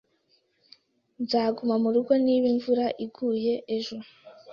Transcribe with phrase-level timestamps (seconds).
[1.21, 3.97] Nzaguma murugo niba imvura iguye ejo.